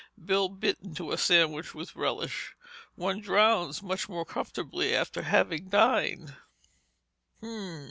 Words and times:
Bill 0.25 0.49
bit 0.49 0.79
into 0.81 1.11
a 1.11 1.17
sandwich 1.19 1.75
with 1.75 1.95
relish, 1.95 2.55
"One 2.95 3.19
drowns 3.21 3.83
much 3.83 4.09
more 4.09 4.25
comfortably 4.25 4.95
after 4.95 5.21
having 5.21 5.69
dined." 5.69 6.35